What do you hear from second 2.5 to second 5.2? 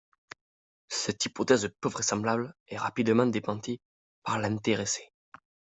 est rapidement démentie par l'intéressé.